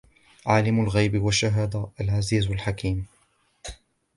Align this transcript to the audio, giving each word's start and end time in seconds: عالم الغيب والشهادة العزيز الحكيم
عالم 0.45 0.81
الغيب 0.83 1.21
والشهادة 1.23 1.87
العزيز 2.01 2.51
الحكيم 2.51 3.05